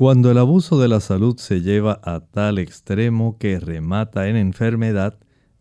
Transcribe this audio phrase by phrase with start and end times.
[0.00, 5.18] Cuando el abuso de la salud se lleva a tal extremo que remata en enfermedad,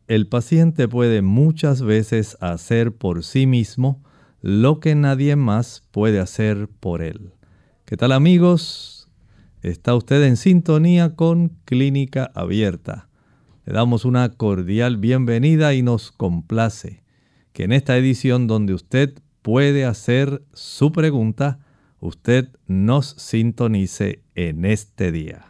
[0.07, 4.01] el paciente puede muchas veces hacer por sí mismo
[4.39, 7.33] lo que nadie más puede hacer por él.
[7.83, 9.09] ¿Qué tal amigos?
[9.61, 13.09] Está usted en sintonía con Clínica Abierta.
[13.65, 17.03] Le damos una cordial bienvenida y nos complace
[17.51, 21.59] que en esta edición donde usted puede hacer su pregunta,
[21.99, 25.45] usted nos sintonice en este día.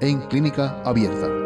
[0.00, 1.45] en clínica abierta.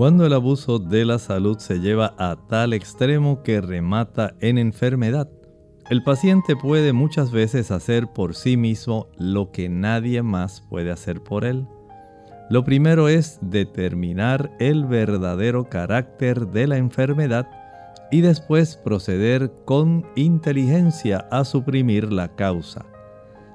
[0.00, 5.28] Cuando el abuso de la salud se lleva a tal extremo que remata en enfermedad,
[5.90, 11.22] el paciente puede muchas veces hacer por sí mismo lo que nadie más puede hacer
[11.22, 11.66] por él.
[12.48, 17.46] Lo primero es determinar el verdadero carácter de la enfermedad
[18.10, 22.86] y después proceder con inteligencia a suprimir la causa.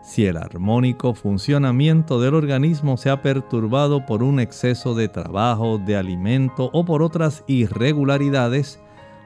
[0.06, 5.98] Si el armónico funcionamiento del organismo se ha perturbado por un exceso de trabajo, de
[5.98, 8.80] alimento o por otras irregularidades,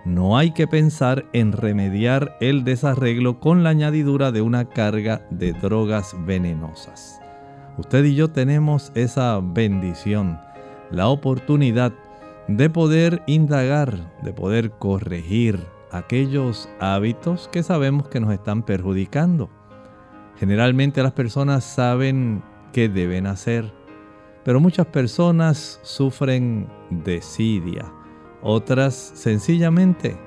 [0.05, 5.51] no hay que pensar en remediar el desarreglo con la añadidura de una carga de
[5.51, 7.19] drogas venenosas.
[7.77, 10.39] Usted y yo tenemos esa bendición,
[10.91, 11.91] la oportunidad
[12.47, 15.59] de poder indagar, de poder corregir
[15.91, 19.58] aquellos hábitos que sabemos que nos están perjudicando.
[20.39, 22.41] Generalmente las personas saben
[22.71, 23.74] qué deben hacer,
[24.45, 27.91] pero muchas personas sufren desidia.
[28.41, 30.18] Otras sencillamente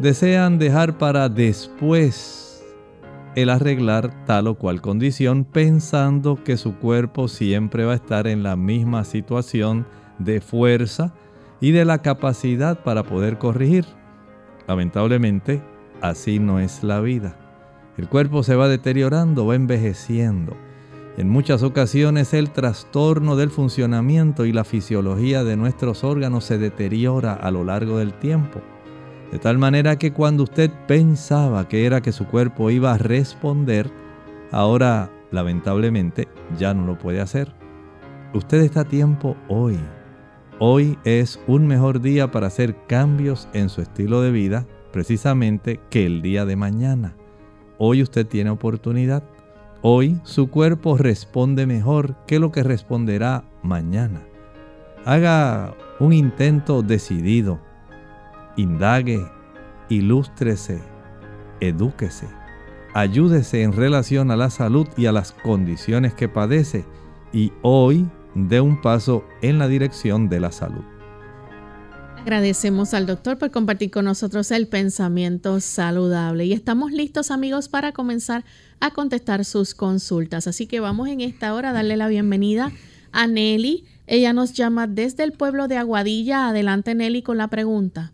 [0.00, 2.64] desean dejar para después
[3.36, 8.42] el arreglar tal o cual condición pensando que su cuerpo siempre va a estar en
[8.42, 9.86] la misma situación
[10.18, 11.14] de fuerza
[11.60, 13.86] y de la capacidad para poder corregir.
[14.66, 15.62] Lamentablemente,
[16.00, 17.43] así no es la vida.
[17.96, 20.56] El cuerpo se va deteriorando, va envejeciendo.
[21.16, 27.34] En muchas ocasiones el trastorno del funcionamiento y la fisiología de nuestros órganos se deteriora
[27.34, 28.60] a lo largo del tiempo.
[29.30, 33.90] De tal manera que cuando usted pensaba que era que su cuerpo iba a responder,
[34.50, 36.26] ahora lamentablemente
[36.58, 37.54] ya no lo puede hacer.
[38.32, 39.78] Usted está a tiempo hoy.
[40.58, 46.06] Hoy es un mejor día para hacer cambios en su estilo de vida precisamente que
[46.06, 47.16] el día de mañana.
[47.78, 49.22] Hoy usted tiene oportunidad.
[49.82, 54.22] Hoy su cuerpo responde mejor que lo que responderá mañana.
[55.04, 57.60] Haga un intento decidido.
[58.56, 59.26] Indague,
[59.88, 60.80] ilústrese,
[61.60, 62.28] edúquese.
[62.94, 66.84] Ayúdese en relación a la salud y a las condiciones que padece
[67.32, 70.84] y hoy dé un paso en la dirección de la salud.
[72.24, 77.92] Agradecemos al doctor por compartir con nosotros el pensamiento saludable y estamos listos amigos para
[77.92, 78.44] comenzar
[78.80, 80.46] a contestar sus consultas.
[80.46, 82.70] Así que vamos en esta hora a darle la bienvenida
[83.12, 83.84] a Nelly.
[84.06, 86.48] Ella nos llama desde el pueblo de Aguadilla.
[86.48, 88.12] Adelante Nelly con la pregunta.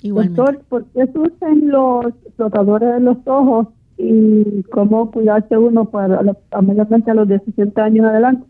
[0.00, 3.66] Doctor, ¿por qué surgen los flotadores de los ojos
[3.98, 8.46] y cómo cuidarse uno para a los de 60 años adelante?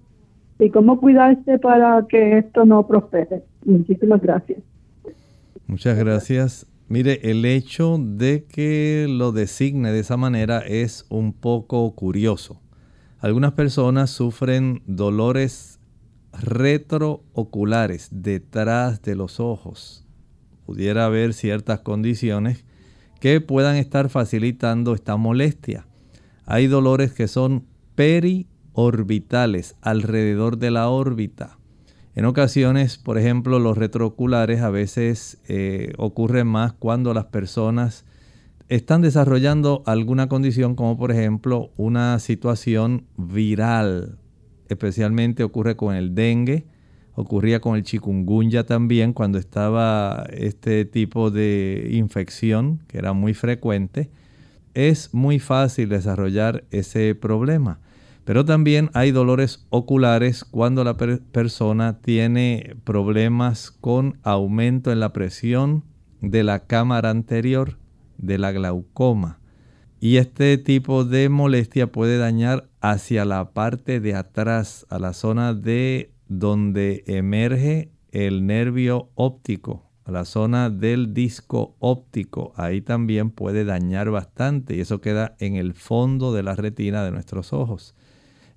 [0.59, 3.43] ¿Y cómo cuidarse para que esto no prospere?
[3.65, 4.59] Muchísimas gracias.
[5.71, 6.67] Muchas gracias.
[6.89, 12.61] Mire, el hecho de que lo designe de esa manera es un poco curioso.
[13.21, 15.79] Algunas personas sufren dolores
[16.33, 20.05] retrooculares detrás de los ojos.
[20.67, 22.65] Pudiera haber ciertas condiciones
[23.21, 25.87] que puedan estar facilitando esta molestia.
[26.47, 27.65] Hay dolores que son
[27.95, 31.60] periorbitales alrededor de la órbita.
[32.17, 38.05] En ocasiones, por ejemplo, los retrooculares a veces eh, ocurren más cuando las personas
[38.69, 44.19] están desarrollando alguna condición como por ejemplo una situación viral.
[44.69, 46.67] Especialmente ocurre con el dengue,
[47.15, 54.11] ocurría con el chikungunya también cuando estaba este tipo de infección que era muy frecuente.
[54.75, 57.81] Es muy fácil desarrollar ese problema.
[58.31, 65.83] Pero también hay dolores oculares cuando la persona tiene problemas con aumento en la presión
[66.21, 67.77] de la cámara anterior
[68.19, 69.41] de la glaucoma.
[69.99, 75.53] Y este tipo de molestia puede dañar hacia la parte de atrás, a la zona
[75.53, 82.53] de donde emerge el nervio óptico, a la zona del disco óptico.
[82.55, 87.11] Ahí también puede dañar bastante y eso queda en el fondo de la retina de
[87.11, 87.97] nuestros ojos.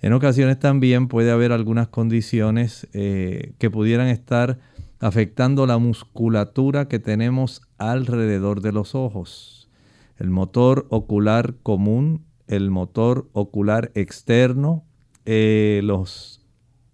[0.04, 4.60] En ocasiones también puede haber algunas condiciones eh, que pudieran estar
[5.00, 9.70] afectando la musculatura que tenemos alrededor de los ojos.
[10.18, 14.84] El motor ocular común, el motor ocular externo,
[15.24, 16.46] eh, los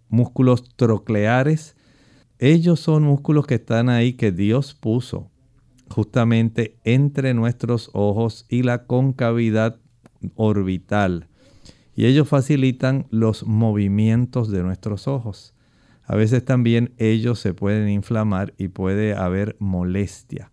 [0.07, 1.75] músculos trocleares,
[2.37, 5.31] ellos son músculos que están ahí que Dios puso
[5.89, 9.79] justamente entre nuestros ojos y la concavidad
[10.35, 11.28] orbital
[11.99, 15.53] y ellos facilitan los movimientos de nuestros ojos.
[16.05, 20.49] A veces también ellos se pueden inflamar y puede haber molestia.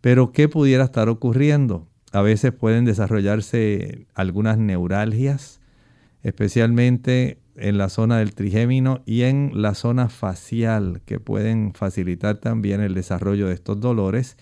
[0.00, 1.86] Pero ¿qué pudiera estar ocurriendo?
[2.10, 5.60] A veces pueden desarrollarse algunas neuralgias,
[6.24, 12.80] especialmente en la zona del trigémino y en la zona facial, que pueden facilitar también
[12.80, 14.36] el desarrollo de estos dolores.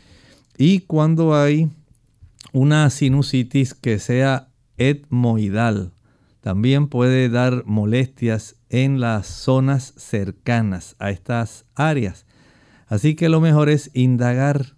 [0.56, 1.68] Y cuando hay
[2.54, 5.92] una sinusitis que sea etmoidal,
[6.40, 12.26] también puede dar molestias en las zonas cercanas a estas áreas.
[12.86, 14.76] Así que lo mejor es indagar.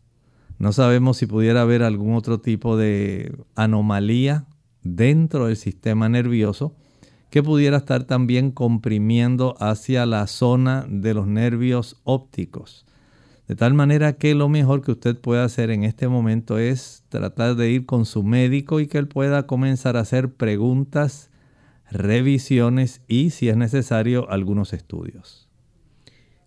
[0.59, 4.47] No sabemos si pudiera haber algún otro tipo de anomalía
[4.83, 6.75] dentro del sistema nervioso
[7.31, 12.85] que pudiera estar también comprimiendo hacia la zona de los nervios ópticos.
[13.47, 17.57] De tal manera que lo mejor que usted puede hacer en este momento es tratar
[17.57, 21.30] de ir con su médico y que él pueda comenzar a hacer preguntas
[21.93, 25.49] revisiones y, si es necesario, algunos estudios.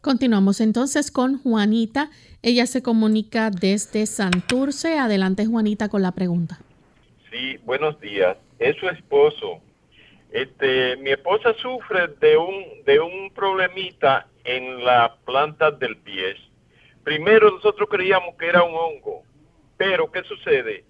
[0.01, 2.09] Continuamos entonces con Juanita.
[2.41, 4.97] Ella se comunica desde Santurce.
[5.00, 6.59] Adelante, Juanita, con la pregunta.
[7.31, 8.38] Sí, buenos días.
[8.59, 9.62] Es su esposo.
[10.31, 16.35] Este, mi esposa sufre de un, de un problemita en la planta del pie.
[17.03, 19.23] Primero nosotros creíamos que era un hongo,
[19.77, 20.83] pero ¿qué sucede?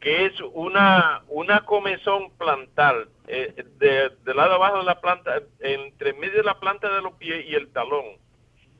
[0.00, 6.14] Que es una, una comezón plantal eh, de, del lado abajo de la planta, entre
[6.14, 8.18] medio de la planta de los pies y el talón.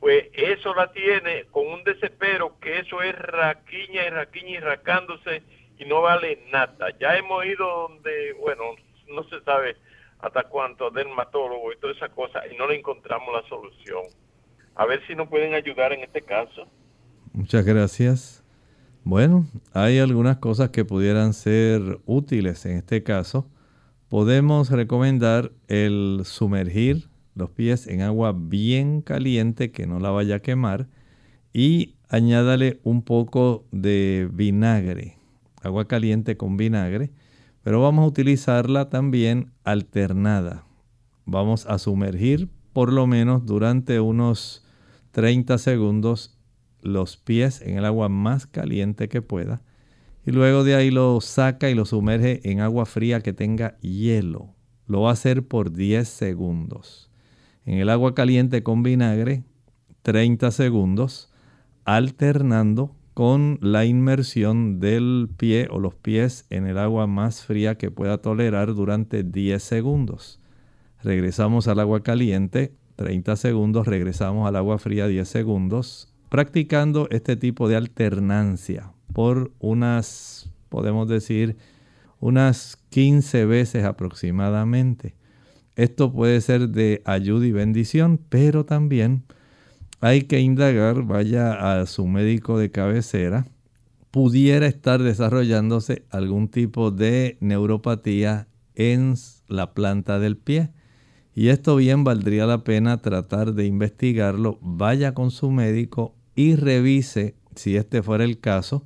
[0.01, 5.43] pues eso la tiene con un desespero que eso es raquiña y raquiña y racándose
[5.79, 6.89] y no vale nada.
[6.99, 8.65] Ya hemos ido donde, bueno,
[9.09, 9.77] no se sabe
[10.19, 14.03] hasta cuánto, dermatólogo y toda esa cosa, y no le encontramos la solución.
[14.75, 16.67] A ver si nos pueden ayudar en este caso.
[17.33, 18.45] Muchas gracias.
[19.05, 23.47] Bueno, hay algunas cosas que pudieran ser útiles en este caso.
[24.11, 30.41] Podemos recomendar el sumergir los pies en agua bien caliente que no la vaya a
[30.41, 30.89] quemar
[31.53, 35.17] y añádale un poco de vinagre,
[35.63, 37.13] agua caliente con vinagre,
[37.63, 40.67] pero vamos a utilizarla también alternada.
[41.25, 44.67] Vamos a sumergir por lo menos durante unos
[45.13, 46.37] 30 segundos
[46.83, 49.63] los pies en el agua más caliente que pueda
[50.27, 54.55] y luego de ahí lo saca y lo sumerge en agua fría que tenga hielo.
[54.87, 57.11] Lo va a hacer por 10 segundos.
[57.65, 59.45] En el agua caliente con vinagre,
[60.03, 61.33] 30 segundos,
[61.85, 67.91] alternando con la inmersión del pie o los pies en el agua más fría que
[67.91, 70.41] pueda tolerar durante 10 segundos.
[71.03, 77.69] Regresamos al agua caliente, 30 segundos, regresamos al agua fría 10 segundos, practicando este tipo
[77.69, 81.57] de alternancia por unas, podemos decir,
[82.21, 85.15] unas 15 veces aproximadamente.
[85.77, 89.25] Esto puede ser de ayuda y bendición, pero también
[90.01, 93.47] hay que indagar, vaya a su médico de cabecera,
[94.11, 99.15] pudiera estar desarrollándose algún tipo de neuropatía en
[99.49, 100.71] la planta del pie.
[101.35, 104.59] Y esto bien valdría la pena tratar de investigarlo.
[104.61, 108.85] Vaya con su médico y revise, si este fuera el caso,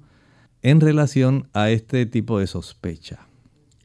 [0.64, 3.28] en relación a este tipo de sospecha.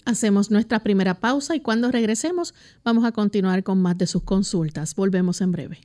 [0.06, 4.96] Hacemos nuestra primera pausa y cuando regresemos vamos a continuar con más de sus consultas.
[4.96, 5.82] Volvemos en breve.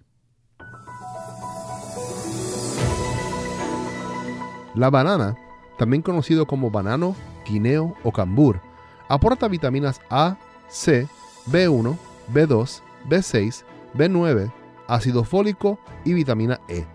[4.76, 5.36] La banana,
[5.78, 8.60] también conocido como banano, guineo o cambur,
[9.08, 11.08] aporta vitaminas A, C,
[11.50, 11.98] B1,
[12.32, 14.52] B2, B6, B9,
[14.86, 16.86] ácido fólico y vitamina E.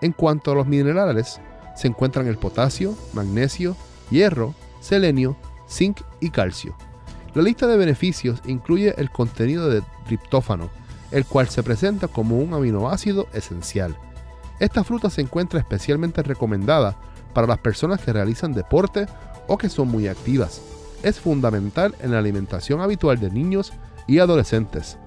[0.00, 1.40] En cuanto a los minerales,
[1.74, 3.76] se encuentran el potasio, magnesio,
[4.10, 5.36] hierro, selenio,
[5.68, 6.76] zinc y calcio.
[7.34, 10.68] La lista de beneficios incluye el contenido de triptófano,
[11.10, 13.96] el cual se presenta como un aminoácido esencial.
[14.60, 16.96] Esta fruta se encuentra especialmente recomendada
[17.32, 19.06] para las personas que realizan deporte
[19.48, 20.60] o que son muy activas.
[21.02, 23.72] Es fundamental en la alimentación habitual de niños
[24.06, 24.98] y adolescentes.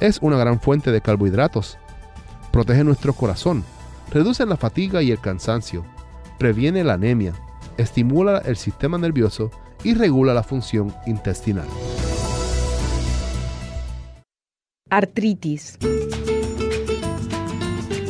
[0.00, 1.78] Es una gran fuente de carbohidratos.
[2.50, 3.62] Protege nuestro corazón,
[4.10, 5.84] reduce la fatiga y el cansancio,
[6.38, 7.34] previene la anemia,
[7.76, 9.50] estimula el sistema nervioso
[9.84, 11.66] y regula la función intestinal.
[14.90, 15.78] Artritis.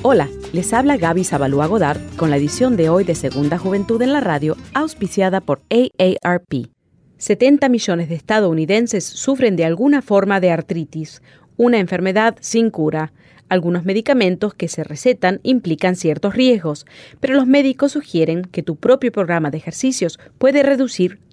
[0.03, 4.13] Hola, les habla Gaby Zabalúa Godard con la edición de hoy de Segunda Juventud en
[4.13, 6.71] la Radio, auspiciada por AARP.
[7.19, 11.21] 70 millones de estadounidenses sufren de alguna forma de artritis,
[11.57, 13.13] una enfermedad sin cura.
[13.49, 16.87] Algunos medicamentos que se recetan implican ciertos riesgos,
[17.21, 21.19] pero los médicos sugieren que tu propio programa de ejercicios puede reducir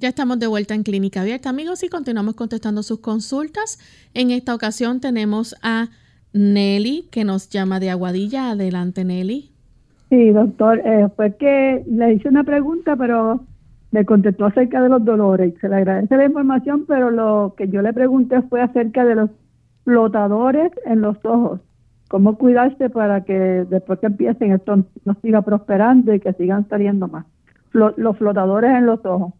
[0.00, 3.78] Ya estamos de vuelta en Clínica Abierta, amigos, y continuamos contestando sus consultas.
[4.14, 5.88] En esta ocasión tenemos a
[6.32, 8.52] Nelly, que nos llama de Aguadilla.
[8.52, 9.50] Adelante, Nelly.
[10.08, 13.44] Sí, doctor, eh, fue que le hice una pregunta, pero
[13.90, 15.52] me contestó acerca de los dolores.
[15.60, 19.30] Se le agradece la información, pero lo que yo le pregunté fue acerca de los
[19.84, 21.60] flotadores en los ojos.
[22.08, 27.06] ¿Cómo cuidarse para que después que empiecen esto no siga prosperando y que sigan saliendo
[27.06, 27.26] más?
[27.72, 29.32] los flotadores en los ojos.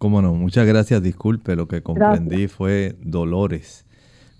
[0.00, 1.02] Cómo no, muchas gracias.
[1.02, 3.84] Disculpe, lo que comprendí fue dolores.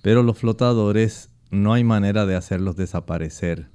[0.00, 3.68] Pero los flotadores no hay manera de hacerlos desaparecer.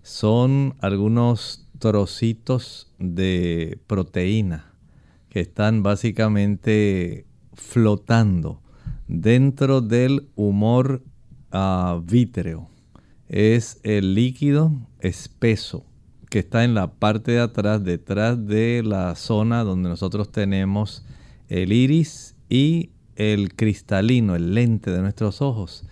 [0.00, 4.72] Son algunos trocitos de proteína
[5.28, 8.62] que están básicamente flotando
[9.06, 11.02] dentro del humor
[11.52, 12.70] uh, vítreo.
[13.28, 15.84] Es el líquido espeso
[16.30, 21.04] que está en la parte de atrás, detrás de la zona donde nosotros tenemos
[21.48, 25.84] el iris y el cristalino, el lente de nuestros ojos.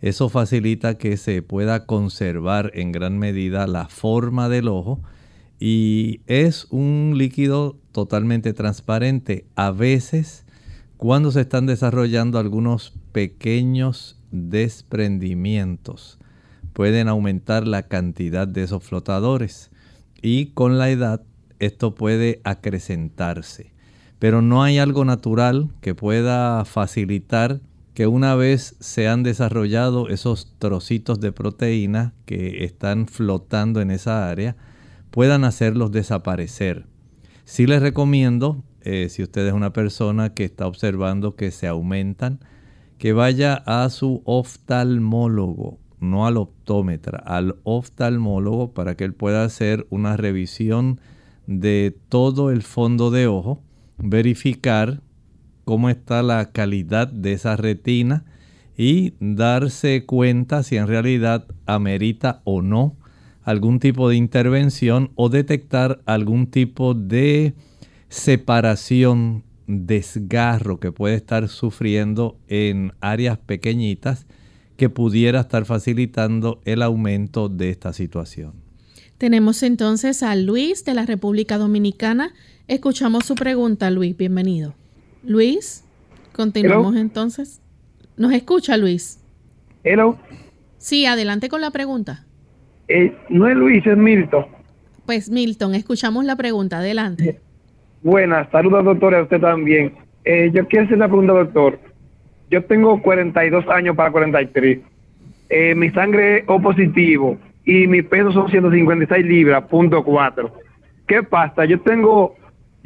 [0.00, 5.00] Eso facilita que se pueda conservar en gran medida la forma del ojo
[5.58, 9.46] y es un líquido totalmente transparente.
[9.54, 10.44] A veces,
[10.96, 16.18] cuando se están desarrollando algunos pequeños desprendimientos,
[16.74, 19.70] pueden aumentar la cantidad de esos flotadores
[20.20, 21.22] y con la edad
[21.58, 23.75] esto puede acrecentarse.
[24.18, 27.60] Pero no hay algo natural que pueda facilitar
[27.96, 34.28] que una vez se han desarrollado esos trocitos de proteína que están flotando en esa
[34.28, 34.54] área,
[35.10, 36.84] puedan hacerlos desaparecer.
[37.46, 42.40] Sí les recomiendo, eh, si usted es una persona que está observando que se aumentan,
[42.98, 49.86] que vaya a su oftalmólogo, no al optómetra, al oftalmólogo para que él pueda hacer
[49.88, 51.00] una revisión
[51.46, 53.62] de todo el fondo de ojo,
[53.98, 55.00] verificar
[55.64, 58.24] cómo está la calidad de esa retina
[58.76, 62.96] y darse cuenta si en realidad amerita o no
[63.42, 67.54] algún tipo de intervención o detectar algún tipo de
[68.08, 74.26] separación, desgarro que puede estar sufriendo en áreas pequeñitas
[74.76, 78.66] que pudiera estar facilitando el aumento de esta situación.
[79.18, 82.34] Tenemos entonces a Luis de la República Dominicana.
[82.68, 84.16] Escuchamos su pregunta, Luis.
[84.16, 84.74] Bienvenido.
[85.22, 85.84] Luis,
[86.32, 87.60] continuamos entonces.
[88.16, 89.22] ¿Nos escucha, Luis?
[89.84, 90.18] Hello.
[90.78, 92.24] Sí, adelante con la pregunta.
[92.88, 94.46] Eh, no es Luis, es Milton.
[95.04, 97.40] Pues Milton, escuchamos la pregunta, adelante.
[98.02, 99.94] Buenas, saludos doctor, a usted también.
[100.24, 101.78] Eh, yo quiero hacer la pregunta, doctor.
[102.50, 104.80] Yo tengo 42 años para 43.
[105.48, 110.52] Eh, mi sangre es O positivo y mi peso son 156 libras, punto 4.
[111.06, 111.64] ¿Qué pasa?
[111.64, 112.34] Yo tengo,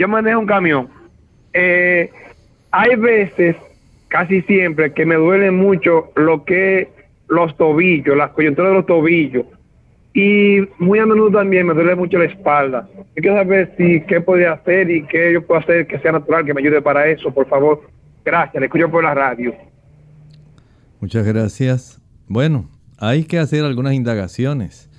[0.00, 0.88] yo manejo un camión.
[1.52, 2.10] Eh,
[2.70, 3.54] hay veces,
[4.08, 6.88] casi siempre, que me duele mucho lo que
[7.28, 9.44] los tobillos, las coyunturas de los tobillos
[10.14, 12.88] y muy a menudo también me duele mucho la espalda.
[12.96, 16.46] Yo quiero saber si qué podría hacer y qué yo puedo hacer que sea natural,
[16.46, 17.82] que me ayude para eso, por favor.
[18.24, 19.54] Gracias, le escucho por la radio.
[20.98, 22.00] Muchas gracias.
[22.26, 24.89] Bueno, hay que hacer algunas indagaciones.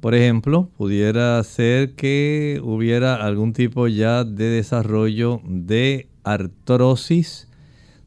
[0.00, 7.48] Por ejemplo, pudiera ser que hubiera algún tipo ya de desarrollo de artrosis,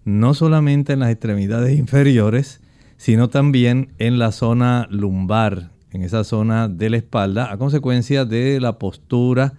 [0.06, 2.62] no solamente en las extremidades inferiores,
[2.98, 8.60] sino también en la zona lumbar, en esa zona de la espalda a consecuencia de
[8.60, 9.54] la postura,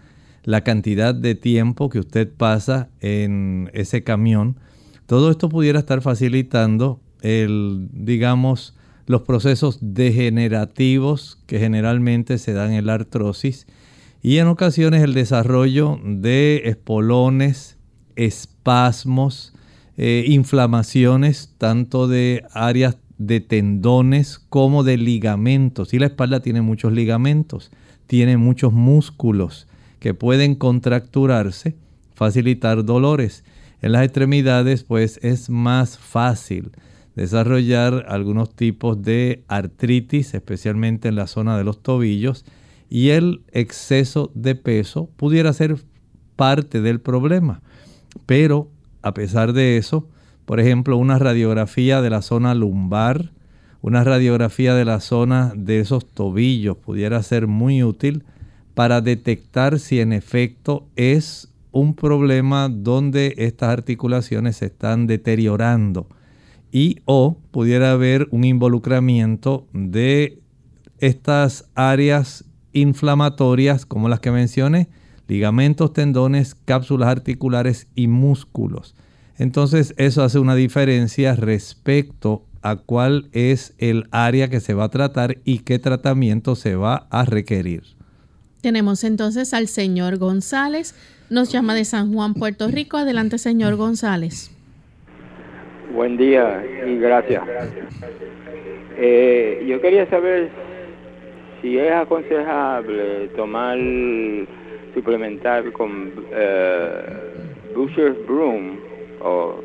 [0.45, 4.57] la cantidad de tiempo que usted pasa en ese camión.
[5.07, 8.77] Todo esto pudiera estar facilitando el, digamos,
[9.11, 13.67] los procesos degenerativos que generalmente se dan en la artrosis
[14.23, 17.77] y en ocasiones el desarrollo de espolones,
[18.15, 19.53] espasmos,
[19.97, 25.93] eh, inflamaciones tanto de áreas de tendones como de ligamentos.
[25.93, 27.73] Y la espalda tiene muchos ligamentos,
[28.07, 29.67] tiene muchos músculos
[29.99, 31.75] que pueden contracturarse,
[32.15, 33.43] facilitar dolores.
[33.83, 36.71] En las extremidades pues es más fácil
[37.21, 42.47] desarrollar algunos tipos de artritis, especialmente en la zona de los tobillos,
[42.89, 45.77] y el exceso de peso pudiera ser
[46.37, 47.61] parte del problema.
[48.25, 48.71] Pero
[49.03, 50.09] a pesar de eso,
[50.47, 53.33] por ejemplo, una radiografía de la zona lumbar,
[53.83, 58.25] una radiografía de la zona de esos tobillos pudiera ser muy útil
[58.73, 66.07] para detectar si en efecto es un problema donde estas articulaciones se están deteriorando
[66.73, 70.41] y o pudiera haber un involucramiento de
[70.99, 74.89] estas áreas inflamatorias como las que mencioné,
[75.29, 78.95] ligamentos, tendones, cápsulas articulares y músculos.
[79.39, 84.91] Entonces eso hace una diferencia respecto a cuál es el área que se va a
[84.91, 87.83] tratar y qué tratamiento se va a requerir.
[88.61, 90.95] Tenemos entonces al señor González,
[91.31, 92.99] nos llama de San Juan, Puerto Rico.
[92.99, 94.51] Adelante, señor González.
[95.95, 97.43] Buen día y gracias.
[98.97, 100.51] Eh, yo quería saber
[101.61, 103.79] si es aconsejable tomar,
[104.95, 107.03] suplementar con eh,
[107.75, 108.79] Busher's Broom
[109.23, 109.57] o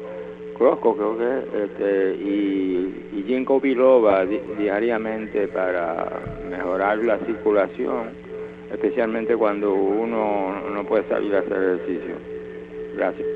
[0.57, 8.09] Crosco, creo que, este, y, y ginkgo biloba diariamente para mejorar la circulación,
[8.71, 12.15] especialmente cuando uno no puede salir a hacer ejercicio.
[12.95, 13.27] Gracias.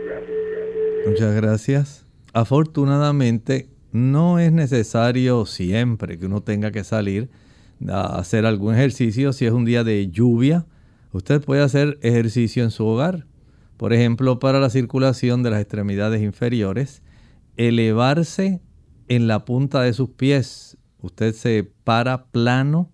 [1.06, 2.08] Muchas gracias.
[2.33, 7.29] Afortunadamente, no es necesario siempre que uno tenga que salir
[7.87, 9.33] a hacer algún ejercicio.
[9.33, 10.65] Si es un día de lluvia,
[11.11, 13.25] usted puede hacer ejercicio en su hogar.
[13.77, 17.01] Por ejemplo, para la circulación de las extremidades inferiores,
[17.55, 18.61] elevarse
[19.07, 20.77] en la punta de sus pies.
[21.01, 22.91] Usted se para plano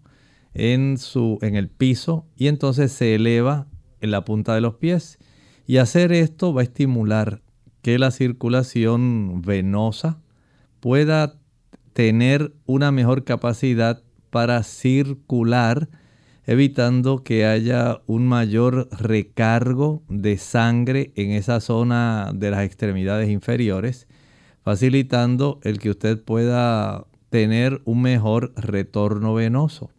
[0.54, 3.68] en, su, en el piso y entonces se eleva
[4.00, 5.18] en la punta de los pies.
[5.68, 7.42] Y hacer esto va a estimular
[7.86, 10.18] que la circulación venosa
[10.80, 11.36] pueda
[11.94, 15.88] tener una mejor capacidad para circular,
[16.48, 24.08] evitando que haya un mayor recargo de sangre en esa zona de las extremidades inferiores
[24.64, 29.92] facilitando el que usted pueda tener un mejor retorno venoso.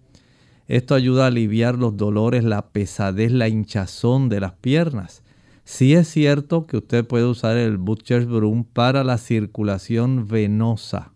[0.66, 5.22] Esto ayuda a aliviar los dolores, la pesadez, la hinchazón de las piernas.
[5.68, 11.12] Sí es cierto que usted puede usar el Butcher's Broom para la circulación venosa,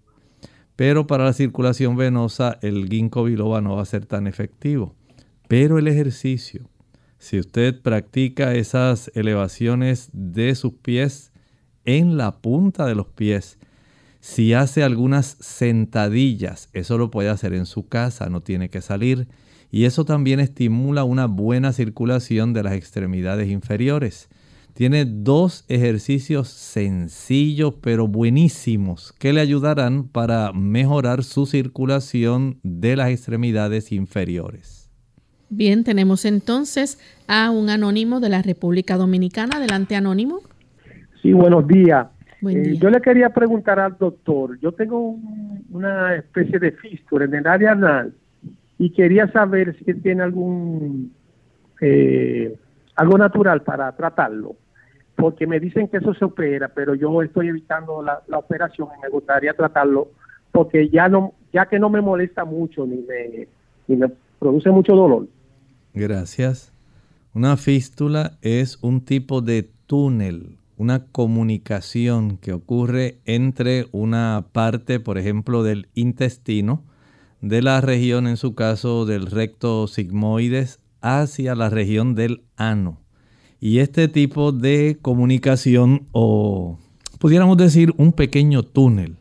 [0.75, 4.97] pero para la circulación venosa el ginkgo biloba no va a ser tan efectivo.
[5.47, 6.69] Pero el ejercicio,
[7.19, 11.31] si usted practica esas elevaciones de sus pies
[11.85, 13.57] en la punta de los pies.
[14.19, 19.29] Si hace algunas sentadillas, eso lo puede hacer en su casa, no tiene que salir.
[19.71, 24.29] Y eso también estimula una buena circulación de las extremidades inferiores.
[24.75, 33.11] Tiene dos ejercicios sencillos pero buenísimos que le ayudarán para mejorar su circulación de las
[33.11, 34.91] extremidades inferiores.
[35.49, 39.57] Bien, tenemos entonces a un anónimo de la República Dominicana.
[39.57, 40.41] Adelante, anónimo.
[41.21, 42.07] Sí, buenos días.
[42.49, 45.17] Eh, yo le quería preguntar al doctor, yo tengo
[45.71, 48.15] una especie de fístula en el área anal
[48.79, 51.13] y quería saber si tiene algún
[51.83, 52.57] eh,
[53.01, 54.57] algo natural para tratarlo,
[55.17, 59.09] porque me dicen que eso se opera, pero yo estoy evitando la, operación y me
[59.09, 60.09] gustaría tratarlo
[60.53, 63.49] porque ya no ya que no me molesta mucho ni me,
[63.89, 65.27] ni me produce mucho dolor.
[65.95, 66.73] Gracias.
[67.33, 75.19] Una fístula es un tipo de túnel una comunicación que ocurre entre una parte, por
[75.19, 76.83] ejemplo, del intestino,
[77.43, 83.01] de la región, en su caso, del recto sigmoides, hacia la región del ano.
[83.61, 86.79] Y este tipo de comunicación, o
[87.19, 89.17] pudiéramos decir un pequeño túnel,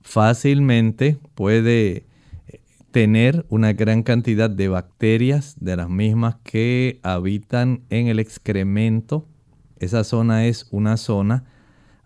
[0.00, 2.06] fácilmente puede
[2.48, 2.60] eh,
[2.90, 9.26] tener una gran cantidad de bacterias, de las mismas que habitan en el excremento
[9.80, 11.44] esa zona es una zona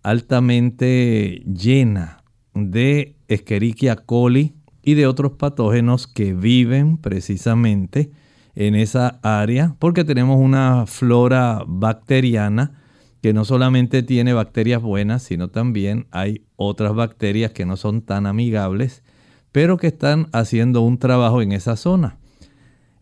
[0.05, 2.23] altamente llena
[2.55, 8.13] de Escherichia coli y de otros patógenos que viven precisamente
[8.55, 12.81] en esa área porque tenemos una flora bacteriana
[13.21, 18.27] que no solamente tiene bacterias buenas, sino también hay otras bacterias que no son tan
[18.27, 19.03] amigables,
[19.51, 22.19] pero que están haciendo un trabajo en esa zona.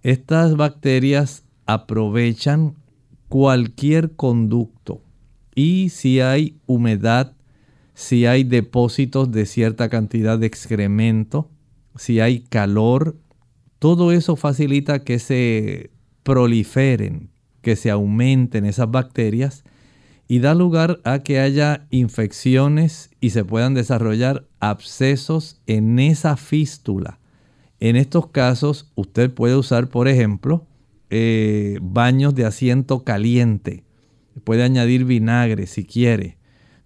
[0.03, 2.77] Estas bacterias aprovechan
[3.29, 5.03] cualquier conducto
[5.55, 7.35] y si hay humedad,
[7.95, 11.51] si hay depósitos de cierta cantidad de excremento,
[11.97, 13.17] si hay calor,
[13.83, 15.91] todo eso facilita que se
[16.23, 17.31] proliferen,
[17.63, 19.65] que se aumenten esas bacterias
[20.29, 27.19] y da lugar a que haya infecciones y se puedan desarrollar abscesos en esa fístula.
[27.81, 30.65] En estos casos, usted puede usar, por ejemplo,
[31.11, 33.83] eh, baños de asiento caliente.
[34.45, 36.37] Puede añadir vinagre si quiere,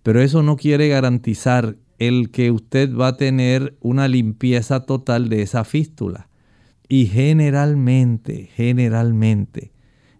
[0.02, 5.42] pero eso no quiere garantizar el que usted va a tener una limpieza total de
[5.42, 6.30] esa fístula.
[6.88, 9.72] Y generalmente, generalmente,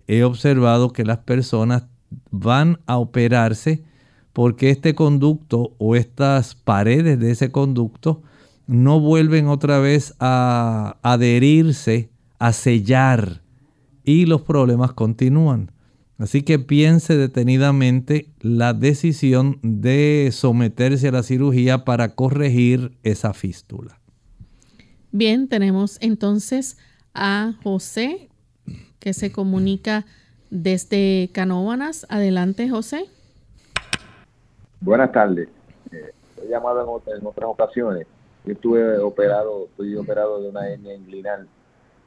[0.06, 1.84] he observado que las personas
[2.30, 3.84] van a operarse
[4.32, 8.22] porque este conducto o estas paredes de ese conducto
[8.66, 13.42] no vuelven otra vez a adherirse, a sellar
[14.04, 15.72] y los problemas continúan.
[16.18, 24.00] Así que piense detenidamente la decisión de someterse a la cirugía para corregir esa fístula.
[25.18, 26.76] Bien, tenemos entonces
[27.14, 28.28] a José
[28.98, 30.04] que se comunica
[30.50, 32.06] desde Canóvanas.
[32.10, 33.06] Adelante, José.
[34.78, 35.48] Buenas tardes.
[35.90, 36.12] Eh,
[36.44, 38.06] he llamado en, otras, ocasiones.
[38.44, 41.48] Yo estuve operado, estoy operado de una hernia inguinal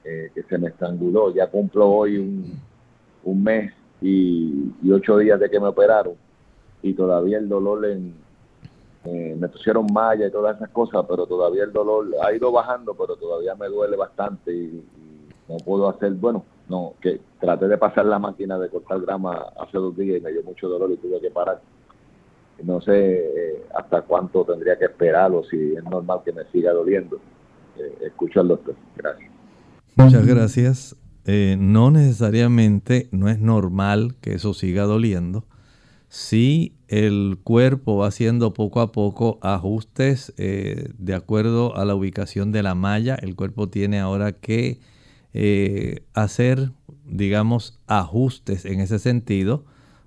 [0.03, 1.33] eh, que se me estranguló.
[1.33, 2.59] Ya cumplo hoy un,
[3.23, 6.13] un mes y, ocho días de que me operaron
[6.83, 8.13] y todavía el dolor en,
[9.39, 13.15] me pusieron malla y todas esas cosas, pero todavía el dolor ha ido bajando, pero
[13.15, 14.83] todavía me duele bastante y,
[15.47, 19.79] no puedo hacer, bueno, no, que traté de pasar la máquina de cortar grama hace
[19.79, 21.59] dos días y me dio mucho dolor y tuve que parar.
[22.63, 26.71] No sé eh, hasta cuánto tendría que esperar o si es normal que me siga
[26.71, 27.17] doliendo.
[27.79, 28.75] Eh, escucho al doctor.
[28.95, 29.31] Gracias.
[29.95, 30.95] Muchas gracias.
[31.25, 35.45] Eh, no necesariamente, no es normal que eso siga doliendo.
[36.09, 42.51] Si el cuerpo va haciendo poco a poco ajustes eh, de acuerdo a la ubicación
[42.51, 44.79] de la malla, el cuerpo tiene ahora que
[45.35, 46.71] eh, hacer,
[47.05, 49.65] digamos, ajustes en ese sentido,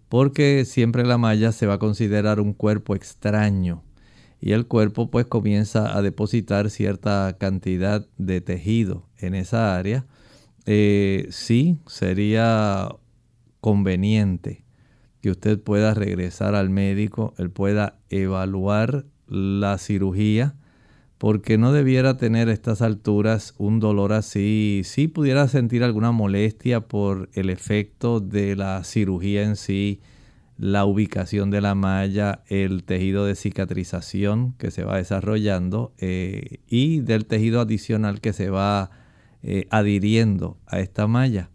[0.09, 3.85] porque siempre la malla se va a considerar un cuerpo extraño.
[4.41, 10.05] Y el cuerpo pues comienza a depositar cierta cantidad de tejido en esa área.
[10.67, 12.89] Eh, sí sería
[13.61, 14.65] conveniente
[15.23, 20.57] que usted pueda regresar al médico, él pueda evaluar la cirugía,
[21.17, 24.83] porque no debiera tener a estas alturas un dolor así.
[24.85, 30.01] Sí pudiera sentir alguna molestia por el efecto de la cirugía en sí,
[30.59, 36.99] la ubicación de la malla, el tejido de cicatrización que se va desarrollando eh, y
[37.01, 38.91] del tejido adicional que se va
[39.45, 41.52] eh, adhiriendo a esta malla.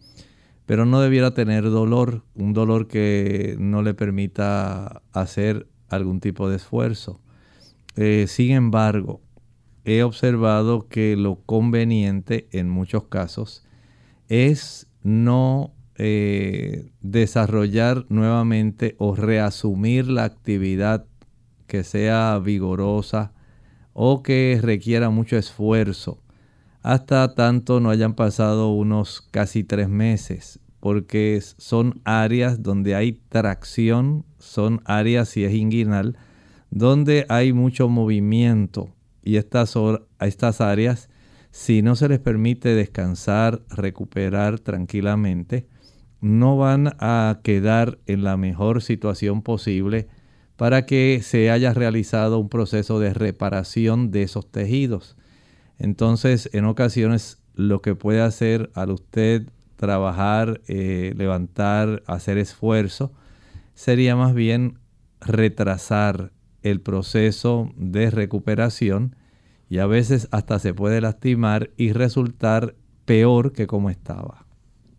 [0.67, 6.57] Pero no debiera tener dolor, un dolor que no le permita hacer algún tipo de
[6.57, 7.21] esfuerzo.
[7.95, 9.21] Eh, sin embargo,
[9.85, 13.65] he observado que lo conveniente en muchos casos
[14.27, 21.05] es no eh, desarrollar nuevamente o reasumir la actividad
[21.65, 23.31] que sea vigorosa
[23.93, 26.21] o que requiera mucho esfuerzo
[26.87, 34.23] hasta tanto no hayan pasado unos casi tres meses, porque son áreas donde hay tracción,
[34.39, 36.17] son áreas, si es inguinal,
[36.71, 39.77] donde hay mucho movimiento y estas,
[40.21, 41.09] estas áreas,
[41.51, 45.67] si no se les permite descansar, recuperar tranquilamente,
[46.21, 50.07] no van a quedar en la mejor situación posible
[50.55, 55.17] para que se haya realizado un proceso de reparación de esos tejidos.
[55.79, 63.11] Entonces, en ocasiones, lo que puede hacer al usted trabajar, eh, levantar, hacer esfuerzo,
[63.73, 64.79] sería más bien
[65.21, 66.31] retrasar
[66.63, 69.15] el proceso de recuperación
[69.69, 74.45] y a veces hasta se puede lastimar y resultar peor que como estaba.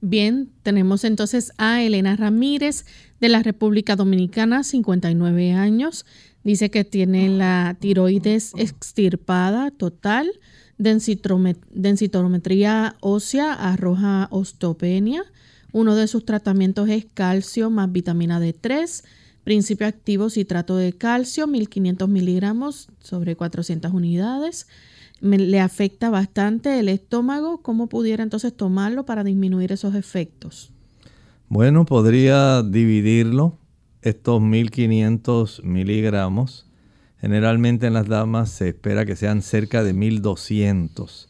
[0.00, 2.86] Bien, tenemos entonces a Elena Ramírez
[3.20, 6.06] de la República Dominicana, 59 años.
[6.44, 10.30] Dice que tiene la tiroides extirpada total
[10.78, 15.24] densitometría ósea arroja osteopenia.
[15.72, 19.04] Uno de sus tratamientos es calcio más vitamina D3,
[19.44, 24.66] principio activo citrato de calcio, 1500 miligramos sobre 400 unidades.
[25.20, 27.60] le afecta bastante el estómago.
[27.62, 30.70] ¿Cómo pudiera entonces tomarlo para disminuir esos efectos?
[31.48, 33.58] Bueno, podría dividirlo,
[34.02, 36.67] estos 1500 miligramos,
[37.20, 41.28] Generalmente en las damas se espera que sean cerca de 1200.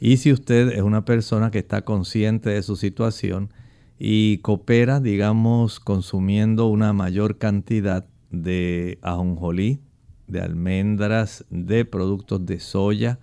[0.00, 3.50] Y si usted es una persona que está consciente de su situación
[3.98, 9.80] y coopera, digamos, consumiendo una mayor cantidad de ajonjolí,
[10.26, 13.18] de almendras, de productos de soya,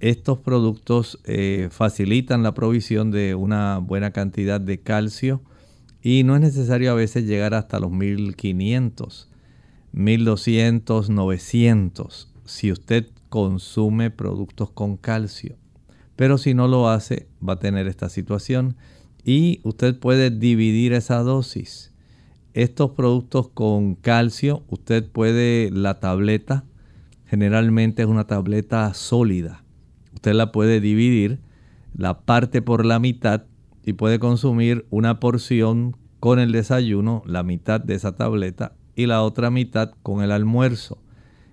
[0.00, 5.42] estos productos eh, facilitan la provisión de una buena cantidad de calcio
[6.02, 9.28] y no es necesario a veces llegar hasta los 1500.
[9.96, 15.56] 1200, 900 si usted consume productos con calcio.
[16.16, 18.76] Pero si no lo hace, va a tener esta situación
[19.24, 21.94] y usted puede dividir esa dosis.
[22.52, 26.64] Estos productos con calcio, usted puede, la tableta,
[27.24, 29.64] generalmente es una tableta sólida.
[30.14, 31.40] Usted la puede dividir,
[31.96, 33.44] la parte por la mitad
[33.82, 39.22] y puede consumir una porción con el desayuno, la mitad de esa tableta, y la
[39.22, 40.98] otra mitad con el almuerzo.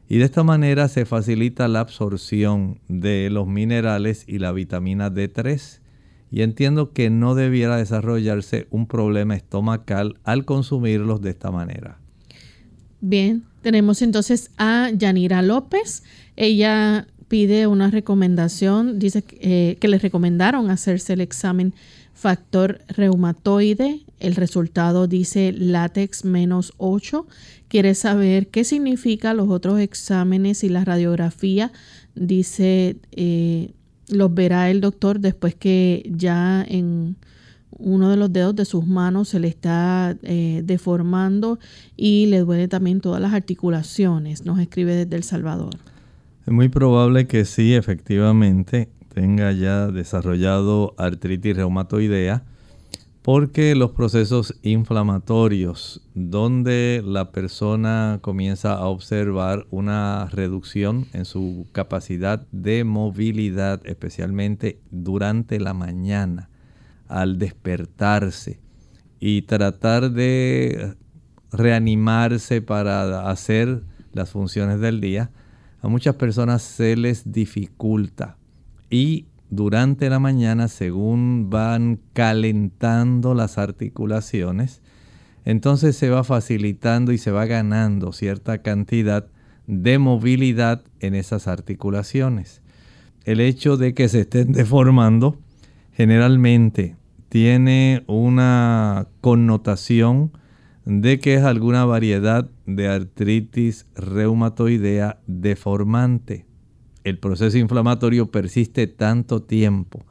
[0.10, 5.80] Y de esta manera se facilita la absorción de los minerales y la vitamina D3.
[6.32, 12.00] Y entiendo que no debiera desarrollarse un problema estomacal al consumirlos de esta manera.
[13.02, 16.04] Bien, tenemos entonces a Yanira López.
[16.36, 21.74] Ella pide una recomendación, dice eh, que le recomendaron hacerse el examen
[22.14, 24.02] factor reumatoide.
[24.24, 27.28] El resultado dice látex menos 8.
[27.68, 31.74] Quiere saber qué significa los otros exámenes y la radiografía.
[32.16, 33.74] Dice, eh,
[34.08, 37.18] los verá el doctor después que ya en
[37.72, 41.60] uno de los dedos de sus manos se le está eh, deformando
[41.98, 44.46] y le duele también todas las articulaciones.
[44.46, 45.76] Nos escribe desde El Salvador.
[46.48, 52.46] Es muy probable que sí, efectivamente, tenga ya desarrollado artritis reumatoidea,
[53.24, 62.46] porque los procesos inflamatorios, donde la persona comienza a observar una reducción en su capacidad
[62.52, 66.50] de movilidad, especialmente durante la mañana,
[67.08, 68.60] al despertarse
[69.22, 70.96] y tratar de
[71.50, 75.32] reanimarse para hacer las funciones del día,
[75.82, 78.38] a muchas personas se les dificulta.
[78.90, 84.82] Y durante la mañana, según van calentando las articulaciones,
[85.46, 89.28] entonces se va facilitando y se va ganando cierta cantidad
[89.68, 92.62] de movilidad en esas articulaciones.
[93.26, 95.38] El hecho de que se estén deformando
[95.92, 96.96] generalmente
[97.30, 100.32] tiene una connotación
[100.86, 106.46] de que es alguna variedad de artritis reumatoidea deformante.
[107.04, 110.06] El proceso inflamatorio persiste tanto tiempo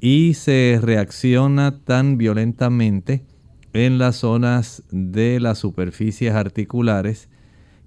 [0.00, 3.24] y se reacciona tan violentamente
[3.72, 7.28] en las zonas de las superficies articulares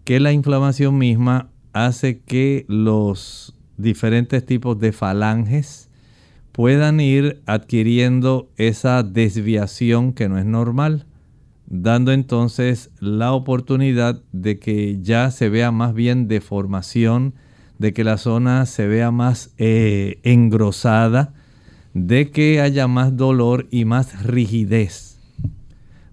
[0.03, 5.89] que la inflamación misma hace que los diferentes tipos de falanges
[6.51, 11.05] puedan ir adquiriendo esa desviación que no es normal
[11.71, 17.33] dando entonces la oportunidad de que ya se vea más bien deformación,
[17.81, 21.33] de que la zona se vea más eh, engrosada,
[21.95, 25.19] de que haya más dolor y más rigidez.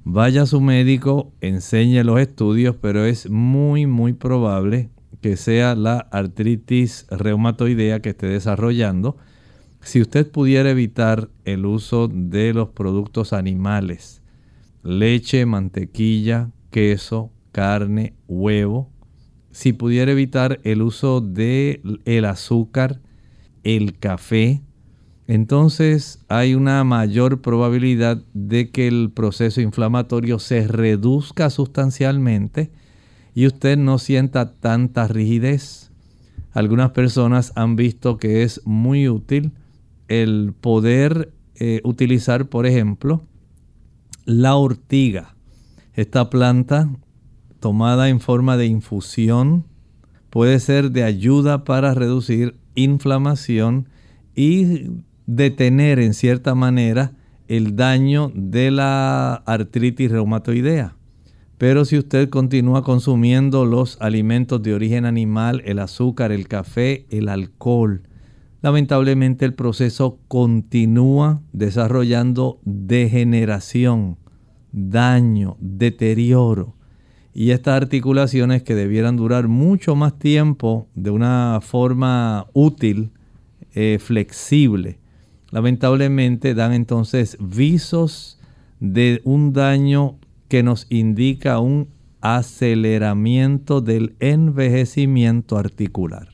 [0.03, 4.89] Vaya a su médico, enseñe los estudios, pero es muy, muy probable
[5.21, 9.19] que sea la artritis reumatoidea que esté desarrollando.
[9.83, 14.23] Si usted pudiera evitar el uso de los productos animales,
[14.83, 18.91] leche, mantequilla, queso, carne, huevo.
[19.59, 23.01] Si pudiera evitar el uso de el azúcar,
[23.65, 24.63] el café,
[25.27, 32.71] entonces hay una mayor probabilidad de que el proceso inflamatorio se reduzca sustancialmente
[33.35, 35.91] y usted no sienta tanta rigidez.
[36.53, 39.51] Algunas personas han visto que es muy útil
[40.07, 43.25] el poder eh, utilizar, por ejemplo,
[44.25, 45.35] la ortiga.
[45.95, 46.89] Esta planta
[47.61, 49.65] tomada en forma de infusión
[50.31, 53.89] puede ser de ayuda para reducir inflamación
[54.35, 54.91] y
[55.27, 57.13] detener en cierta manera
[57.49, 60.95] el daño de la artritis reumatoidea.
[61.57, 67.29] Pero si usted continúa consumiendo los alimentos de origen animal, el azúcar, el café, el
[67.29, 68.03] alcohol,
[68.63, 74.19] lamentablemente el proceso continúa desarrollando degeneración,
[74.71, 76.78] daño, deterioro.
[77.35, 83.11] Y estas articulaciones que debieran durar mucho más tiempo de una forma útil,
[83.75, 84.99] eh, flexible,
[85.51, 88.39] lamentablemente dan entonces visos
[88.81, 90.17] de un daño
[90.49, 91.89] que nos indica un
[92.21, 96.29] aceleramiento del envejecimiento articular.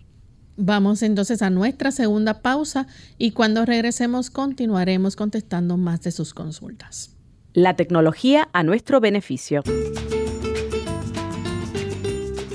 [0.56, 2.86] Vamos entonces a nuestra segunda pausa
[3.18, 7.16] y cuando regresemos continuaremos contestando más de sus consultas.
[7.52, 9.62] La tecnología a nuestro beneficio.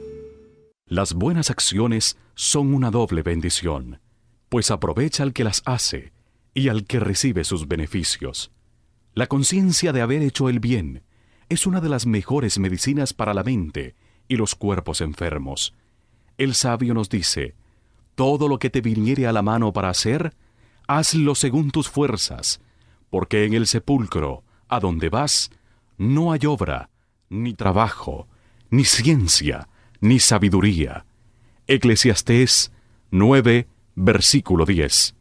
[0.89, 4.01] Las buenas acciones son una doble bendición,
[4.49, 6.13] pues aprovecha al que las hace
[6.55, 8.53] y al que recibe sus beneficios.
[9.15, 11.03] La conciencia de haber hecho el bien
[11.49, 13.95] es una de las mejores medicinas para la mente
[14.29, 15.75] y los cuerpos enfermos.
[16.39, 17.55] El sabio nos dice,
[18.15, 20.35] todo lo que te viniere a la mano para hacer,
[20.87, 22.61] hazlo según tus fuerzas,
[23.11, 25.51] porque en el sepulcro, a donde vas,
[25.99, 26.91] no hay obra,
[27.29, 28.29] ni trabajo,
[28.71, 29.69] ni ciencia,
[30.01, 31.07] ni sabiduría.
[31.67, 32.73] Eclesiastés
[33.11, 35.15] 9, versículo 10.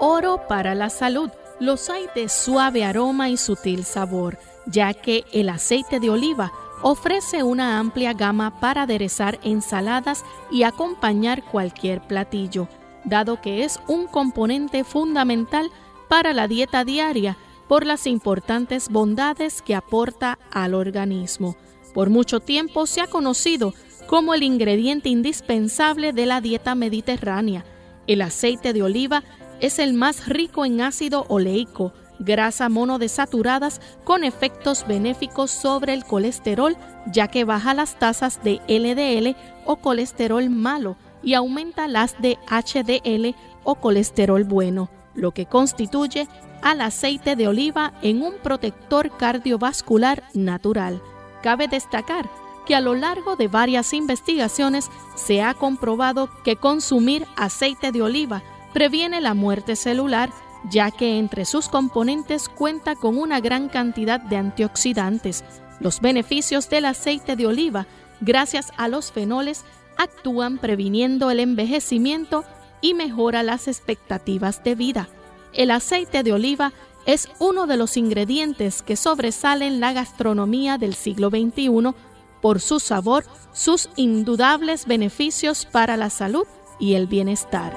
[0.00, 1.30] Oro para la salud.
[1.60, 6.52] Los hay de suave aroma y sutil sabor, ya que el aceite de oliva
[6.82, 12.68] ofrece una amplia gama para aderezar ensaladas y acompañar cualquier platillo,
[13.04, 15.70] dado que es un componente fundamental
[16.08, 17.36] para la dieta diaria
[17.68, 21.56] por las importantes bondades que aporta al organismo.
[21.94, 23.74] Por mucho tiempo se ha conocido
[24.06, 27.64] como el ingrediente indispensable de la dieta mediterránea.
[28.06, 29.22] El aceite de oliva
[29.60, 36.76] es el más rico en ácido oleico, grasa monodesaturadas con efectos benéficos sobre el colesterol,
[37.06, 43.34] ya que baja las tasas de LDL o colesterol malo y aumenta las de HDL
[43.64, 46.28] o colesterol bueno, lo que constituye
[46.62, 51.02] al aceite de oliva en un protector cardiovascular natural.
[51.42, 52.28] Cabe destacar
[52.66, 58.42] que a lo largo de varias investigaciones se ha comprobado que consumir aceite de oliva
[58.74, 60.30] previene la muerte celular
[60.70, 65.44] ya que entre sus componentes cuenta con una gran cantidad de antioxidantes.
[65.80, 67.86] Los beneficios del aceite de oliva,
[68.20, 69.64] gracias a los fenoles,
[69.96, 72.44] actúan previniendo el envejecimiento
[72.80, 75.08] y mejora las expectativas de vida.
[75.52, 76.72] El aceite de oliva
[77.06, 81.94] es uno de los ingredientes que sobresalen la gastronomía del siglo XXI
[82.42, 86.46] por su sabor, sus indudables beneficios para la salud
[86.78, 87.74] y el bienestar.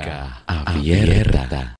[0.00, 1.76] Clínica Abierta.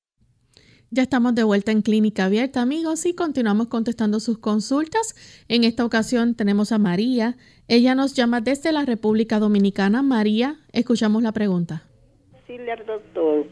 [0.91, 5.15] Ya estamos de vuelta en Clínica Abierta, amigos, y continuamos contestando sus consultas.
[5.47, 7.35] En esta ocasión tenemos a María.
[7.67, 10.03] Ella nos llama desde la República Dominicana.
[10.03, 11.83] María, escuchamos la pregunta.
[12.33, 13.45] Decirle al doctor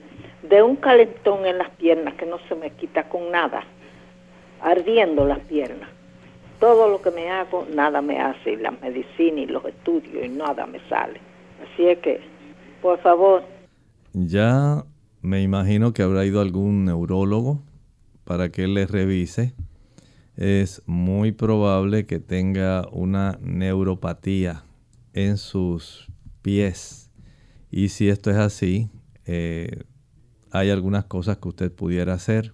[0.47, 3.63] de un calentón en las piernas que no se me quita con nada,
[4.61, 5.89] ardiendo las piernas.
[6.59, 10.30] Todo lo que me hago, nada me hace, y la medicina y los estudios, y
[10.30, 11.20] nada me sale.
[11.63, 12.20] Así es que,
[12.82, 13.43] por favor,
[14.14, 14.86] ya
[15.22, 17.62] me imagino que habrá ido algún neurólogo
[18.24, 19.53] para que le revise.
[20.36, 24.64] Es muy probable que tenga una neuropatía
[25.14, 26.07] en sus
[26.41, 27.10] pies.
[27.70, 28.89] Y si esto es así,
[29.26, 29.84] eh,
[30.51, 32.53] hay algunas cosas que usted pudiera hacer.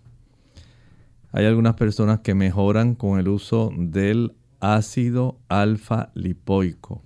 [1.32, 7.04] Hay algunas personas que mejoran con el uso del ácido alfa lipoico.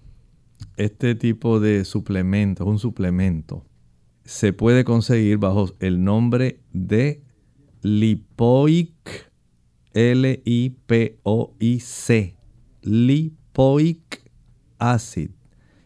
[0.78, 3.66] Este tipo de suplemento es un suplemento
[4.30, 7.24] se puede conseguir bajo el nombre de
[7.82, 9.32] Lipoic,
[9.94, 10.46] L-I-P-O-I-C.
[12.84, 14.32] lipoic
[14.78, 15.32] acid.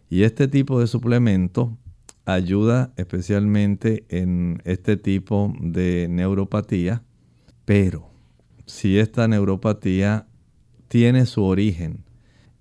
[0.10, 1.78] Y este tipo de suplemento
[2.26, 7.02] ayuda especialmente en este tipo de neuropatía,
[7.64, 8.12] pero
[8.66, 10.28] si esta neuropatía
[10.90, 12.03] tiene su origen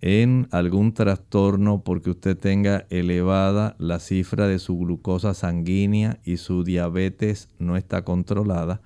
[0.03, 6.65] en algún trastorno porque usted tenga elevada la cifra de su glucosa sanguínea y su
[6.65, 8.83] diabetes no está controlada,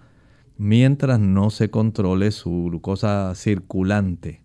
[0.58, 4.42] mientras no se controle su glucosa circulante,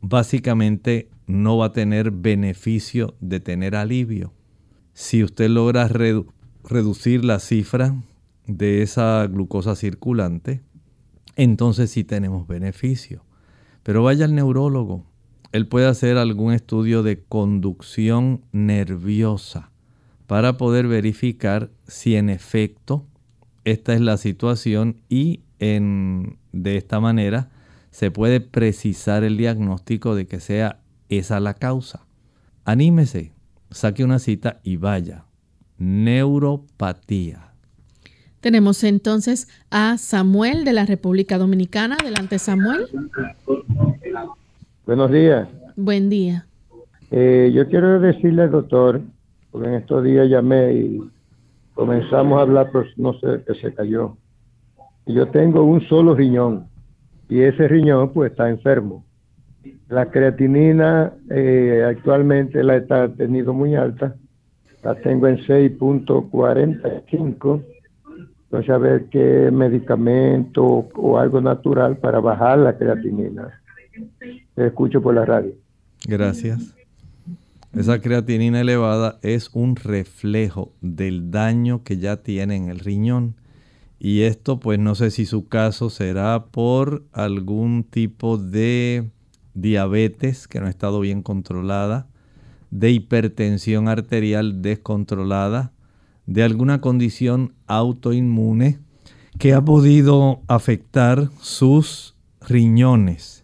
[0.00, 4.34] básicamente no va a tener beneficio de tener alivio.
[4.94, 5.88] Si usted logra
[6.64, 7.94] reducir la cifra
[8.48, 10.62] de esa glucosa circulante,
[11.36, 13.24] entonces sí tenemos beneficio.
[13.84, 15.07] Pero vaya al neurólogo,
[15.52, 19.70] él puede hacer algún estudio de conducción nerviosa
[20.26, 23.06] para poder verificar si en efecto
[23.64, 27.50] esta es la situación y en, de esta manera
[27.90, 32.06] se puede precisar el diagnóstico de que sea esa la causa.
[32.64, 33.32] Anímese,
[33.70, 35.24] saque una cita y vaya.
[35.78, 37.52] Neuropatía.
[38.40, 41.96] Tenemos entonces a Samuel de la República Dominicana.
[42.00, 42.86] Adelante, Samuel.
[44.88, 45.46] Buenos días.
[45.76, 46.46] Buen día.
[47.10, 49.02] Eh, yo quiero decirle al doctor,
[49.50, 51.02] porque en estos días llamé y
[51.74, 54.16] comenzamos a hablar, pero no sé, que se cayó.
[55.04, 56.68] Yo tengo un solo riñón
[57.28, 59.04] y ese riñón pues está enfermo.
[59.90, 62.80] La creatinina eh, actualmente la he
[63.10, 64.14] tenido muy alta,
[64.82, 67.62] la tengo en 6.45.
[68.44, 73.52] Entonces a ver qué medicamento o algo natural para bajar la creatinina
[74.66, 75.52] escucho por la radio.
[76.06, 76.74] Gracias.
[77.74, 83.36] Esa creatinina elevada es un reflejo del daño que ya tiene en el riñón.
[83.98, 89.10] Y esto pues no sé si su caso será por algún tipo de
[89.54, 92.06] diabetes que no ha estado bien controlada,
[92.70, 95.72] de hipertensión arterial descontrolada,
[96.26, 98.78] de alguna condición autoinmune
[99.38, 103.37] que ha podido afectar sus riñones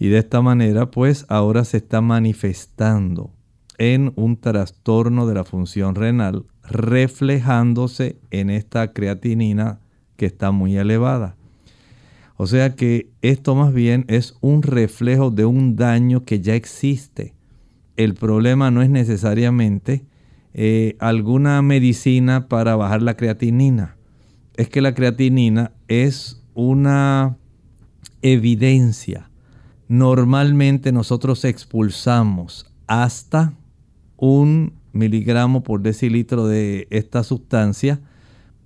[0.00, 3.34] y de esta manera, pues ahora se está manifestando
[3.76, 9.80] en un trastorno de la función renal, reflejándose en esta creatinina
[10.16, 11.36] que está muy elevada.
[12.38, 17.34] O sea que esto más bien es un reflejo de un daño que ya existe.
[17.96, 20.06] El problema no es necesariamente
[20.54, 23.98] eh, alguna medicina para bajar la creatinina.
[24.56, 27.36] Es que la creatinina es una
[28.22, 29.29] evidencia
[29.90, 33.54] normalmente nosotros expulsamos hasta
[34.16, 37.98] un miligramo por decilitro de esta sustancia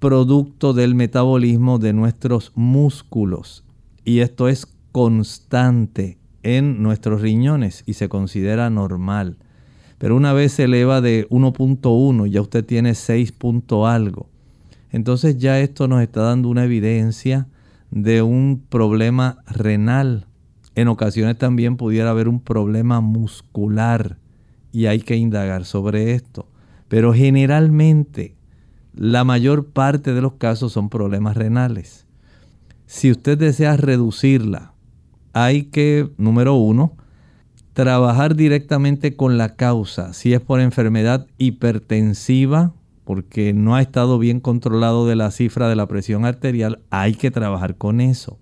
[0.01, 3.65] producto del metabolismo de nuestros músculos.
[4.05, 9.39] Y esto es constante en nuestros riñones y se considera normal.
[9.97, 14.29] Pero una vez se eleva de 1.1, ya usted tiene 6 punto algo.
[14.93, 17.49] Entonces ya esto nos está dando una evidencia
[17.91, 20.27] de un problema renal
[20.75, 24.19] en ocasiones también pudiera haber un problema muscular
[24.73, 26.49] y hay que indagar sobre esto.
[26.89, 28.35] Pero generalmente
[28.95, 32.07] la mayor parte de los casos son problemas renales.
[32.87, 34.73] Si usted desea reducirla,
[35.33, 36.97] hay que, número uno,
[37.73, 40.13] trabajar directamente con la causa.
[40.13, 42.73] Si es por enfermedad hipertensiva,
[43.05, 47.31] porque no ha estado bien controlado de la cifra de la presión arterial, hay que
[47.31, 48.39] trabajar con eso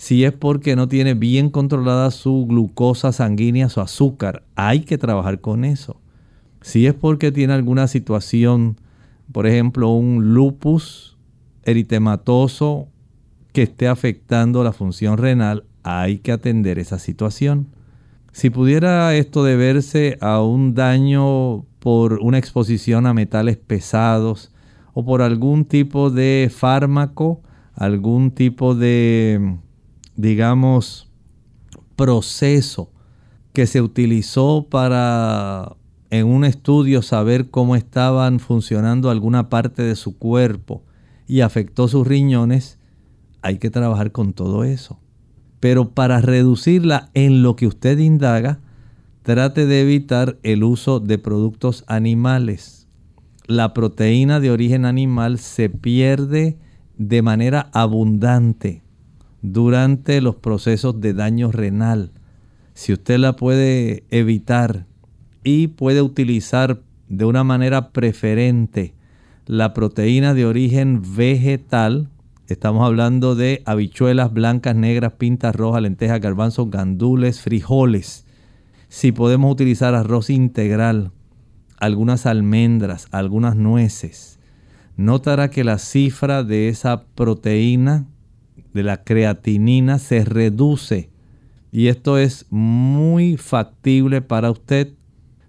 [0.00, 5.42] si es porque no tiene bien controlada su glucosa sanguínea, su azúcar, hay que trabajar
[5.42, 6.00] con eso.
[6.62, 8.78] Si es porque tiene alguna situación,
[9.30, 11.18] por ejemplo, un lupus
[11.64, 12.88] eritematoso
[13.52, 17.66] que esté afectando la función renal, hay que atender esa situación.
[18.32, 24.50] Si pudiera esto deberse a un daño por una exposición a metales pesados
[24.94, 27.42] o por algún tipo de fármaco,
[27.74, 29.58] algún tipo de
[30.20, 31.10] digamos,
[31.96, 32.90] proceso
[33.52, 35.76] que se utilizó para
[36.10, 40.82] en un estudio saber cómo estaban funcionando alguna parte de su cuerpo
[41.26, 42.78] y afectó sus riñones,
[43.42, 44.98] hay que trabajar con todo eso.
[45.60, 48.60] Pero para reducirla en lo que usted indaga,
[49.22, 52.88] trate de evitar el uso de productos animales.
[53.46, 56.58] La proteína de origen animal se pierde
[56.98, 58.82] de manera abundante
[59.42, 62.12] durante los procesos de daño renal.
[62.74, 64.86] Si usted la puede evitar
[65.44, 68.94] y puede utilizar de una manera preferente
[69.46, 72.08] la proteína de origen vegetal,
[72.46, 78.26] estamos hablando de habichuelas blancas, negras, pintas rojas, lentejas, garbanzos, gandules, frijoles.
[78.88, 81.10] Si podemos utilizar arroz integral,
[81.78, 84.38] algunas almendras, algunas nueces,
[84.96, 88.06] notará que la cifra de esa proteína,
[88.72, 91.10] de la creatinina, se reduce.
[91.72, 94.94] Y esto es muy factible para usted.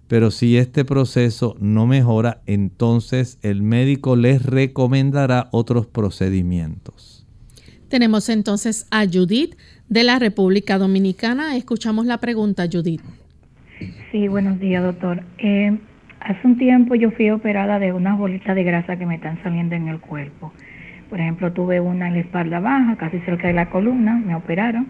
[0.08, 7.26] Pero si este proceso no mejora, entonces el médico les recomendará otros procedimientos.
[7.88, 9.56] Tenemos entonces a Judith
[9.88, 11.56] de la República Dominicana.
[11.56, 13.02] Escuchamos la pregunta, Judith.
[14.10, 15.24] Sí, buenos días, doctor.
[15.38, 15.78] Eh,
[16.24, 19.74] Hace un tiempo yo fui operada de unas bolitas de grasa que me están saliendo
[19.74, 20.52] en el cuerpo.
[21.12, 24.86] Por ejemplo, tuve una en la espalda baja, casi cerca de la columna, me operaron,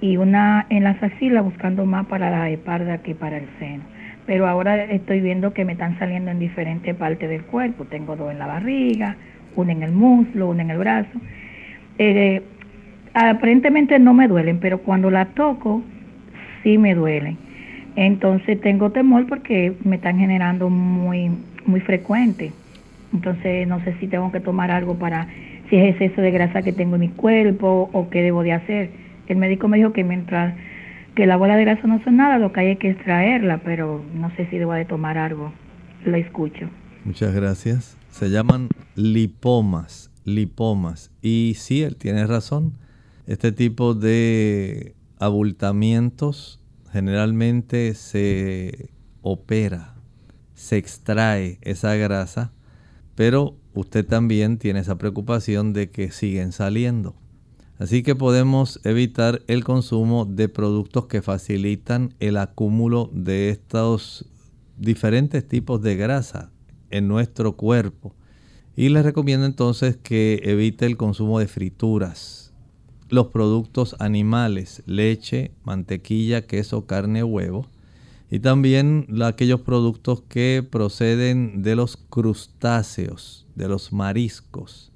[0.00, 3.82] y una en las axilas buscando más para la espalda que para el seno.
[4.24, 7.84] Pero ahora estoy viendo que me están saliendo en diferentes partes del cuerpo.
[7.84, 9.16] Tengo dos en la barriga,
[9.54, 11.20] una en el muslo, una en el brazo.
[11.98, 12.40] Eh,
[13.12, 15.82] aparentemente no me duelen, pero cuando la toco
[16.62, 17.36] sí me duelen.
[17.96, 21.32] Entonces tengo temor porque me están generando muy,
[21.66, 22.52] muy frecuente.
[23.12, 25.28] Entonces no sé si tengo que tomar algo para,
[25.68, 28.90] si es exceso de grasa que tengo en mi cuerpo o qué debo de hacer.
[29.26, 30.54] El médico me dijo que mientras
[31.14, 34.04] que la bola de grasa no son nada, lo que hay es que extraerla, pero
[34.14, 35.52] no sé si debo de tomar algo.
[36.04, 36.68] Lo escucho.
[37.04, 37.96] Muchas gracias.
[38.10, 41.10] Se llaman lipomas, lipomas.
[41.22, 42.74] Y sí, él tiene razón.
[43.26, 46.60] Este tipo de abultamientos
[46.92, 48.90] generalmente se
[49.22, 49.94] opera,
[50.54, 52.52] se extrae esa grasa,
[53.14, 57.14] pero usted también tiene esa preocupación de que siguen saliendo.
[57.78, 64.26] Así que podemos evitar el consumo de productos que facilitan el acúmulo de estos
[64.78, 66.50] diferentes tipos de grasa
[66.90, 68.14] en nuestro cuerpo.
[68.76, 72.54] Y les recomiendo entonces que evite el consumo de frituras,
[73.10, 77.66] los productos animales, leche, mantequilla, queso, carne, huevo.
[78.30, 84.92] Y también aquellos productos que proceden de los crustáceos, de los mariscos.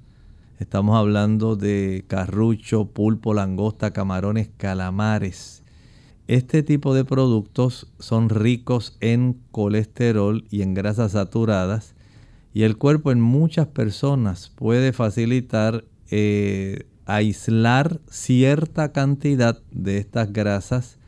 [0.59, 5.63] Estamos hablando de carrucho, pulpo, langosta, camarones, calamares.
[6.27, 11.95] Este tipo de productos son ricos en colesterol y en grasas saturadas
[12.53, 20.99] y el cuerpo en muchas personas puede facilitar eh, aislar cierta cantidad de estas grasas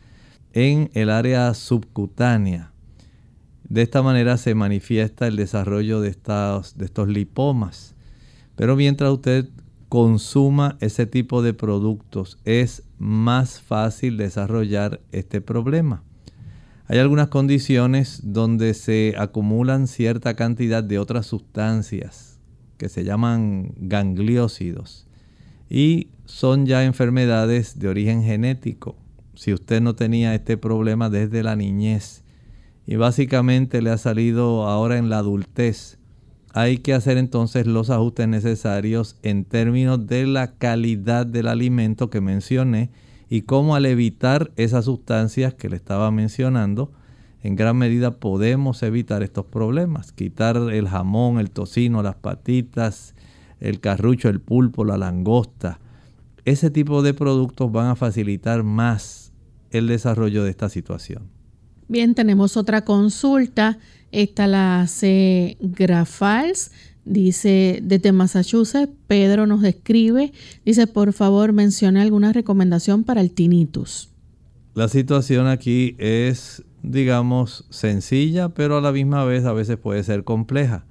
[0.53, 2.71] en el área subcutánea.
[3.67, 6.75] De esta manera se manifiesta el desarrollo de estos,
[7.07, 7.95] lipomas.
[8.55, 9.49] Pero mientras usted
[9.89, 16.03] consuma ese tipo de productos, es más fácil desarrollar este problema.
[16.85, 22.39] Hay algunas condiciones donde se acumulan cierta cantidad de otras sustancias
[22.77, 25.07] que se llaman gangliósidos
[25.69, 29.02] y son ya enfermedades de origen genético.
[29.35, 32.23] Si usted no tenía este problema desde la niñez
[32.85, 35.97] y básicamente le ha salido ahora en la adultez,
[36.53, 42.21] hay que hacer entonces los ajustes necesarios en términos de la calidad del alimento que
[42.21, 42.91] mencioné
[43.27, 46.91] y cómo al evitar esas sustancias que le estaba mencionando,
[47.41, 50.11] en gran medida podemos evitar estos problemas.
[50.11, 53.15] Quitar el jamón, el tocino, las patitas,
[53.59, 55.79] el carrucho, el pulpo, la langosta.
[56.45, 59.22] Ese tipo de productos van a facilitar más
[59.73, 61.23] el desarrollo de esta situación.
[61.87, 63.77] Bien, tenemos otra consulta.
[64.11, 66.71] Esta la hace Grafals.
[67.05, 70.31] Dice desde Massachusetts, Pedro nos escribe,
[70.63, 74.09] dice por favor mencione alguna recomendación para el tinnitus.
[74.73, 80.23] La situación aquí es, digamos, sencilla, pero a la misma vez a veces puede ser
[80.23, 80.85] compleja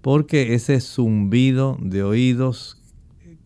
[0.00, 2.80] porque ese zumbido de oídos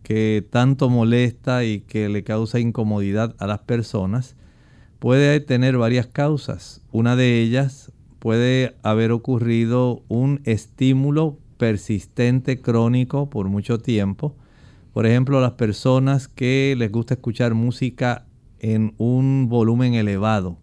[0.03, 4.35] que tanto molesta y que le causa incomodidad a las personas
[5.03, 6.81] puede tener varias causas.
[6.93, 14.33] Una de ellas puede haber ocurrido un estímulo persistente crónico por mucho tiempo.
[14.93, 18.27] Por ejemplo, las personas que les gusta escuchar música
[18.59, 20.57] en un volumen elevado.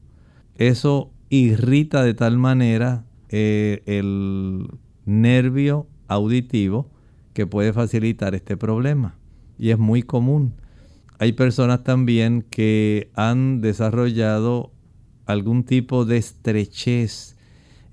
[0.54, 4.68] Eso irrita de tal manera eh, el
[5.04, 6.88] nervio auditivo
[7.34, 9.18] que puede facilitar este problema.
[9.58, 10.54] Y es muy común.
[11.20, 14.72] Hay personas también que han desarrollado
[15.26, 17.36] algún tipo de estrechez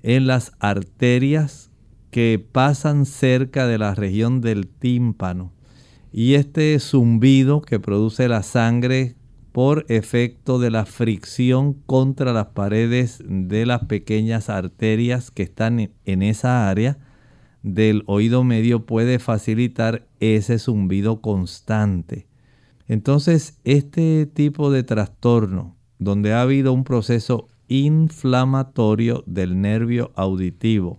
[0.02, 1.70] en las arterias
[2.10, 5.52] que pasan cerca de la región del tímpano.
[6.10, 9.14] Y este zumbido que produce la sangre
[9.52, 16.22] por efecto de la fricción contra las paredes de las pequeñas arterias que están en
[16.22, 16.96] esa área
[17.62, 22.27] del oído medio puede facilitar ese zumbido constante.
[22.88, 30.98] Entonces, este tipo de trastorno, donde ha habido un proceso inflamatorio del nervio auditivo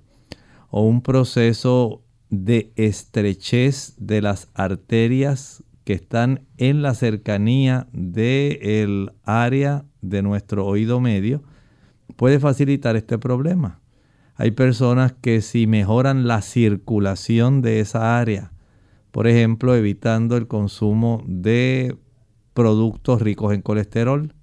[0.70, 9.86] o un proceso de estrechez de las arterias que están en la cercanía del área
[10.02, 11.42] de nuestro oído medio,
[12.16, 13.80] puede facilitar este problema.
[14.36, 18.52] Hay personas que si mejoran la circulación de esa área,
[19.12, 21.96] por ejemplo, evitando el consumo de
[22.54, 24.34] productos ricos en colesterol,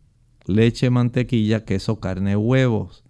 [0.46, 3.04] leche, mantequilla, queso, carne, huevos,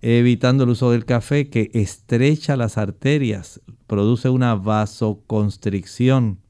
[0.00, 6.42] evitando el uso del café que estrecha las arterias, produce una vasoconstricción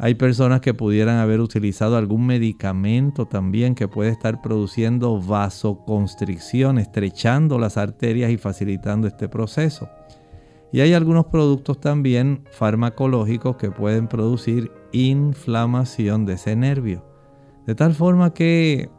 [0.00, 7.58] hay personas que pudieran haber utilizado algún medicamento también que puede estar produciendo vasoconstricción, estrechando
[7.58, 9.88] las arterias y facilitando este proceso.
[10.72, 17.04] Y hay algunos productos también farmacológicos que pueden producir inflamación de ese nervio.
[17.66, 18.90] De tal forma que